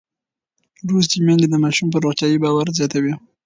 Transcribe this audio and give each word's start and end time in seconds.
لوستې 0.87 1.17
میندې 1.25 1.47
د 1.49 1.55
ماشوم 1.63 1.87
پر 1.91 1.99
روغتیا 2.03 2.37
باور 2.43 2.67
زیاتوي. 2.77 3.13